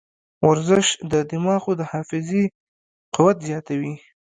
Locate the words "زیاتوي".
3.47-3.95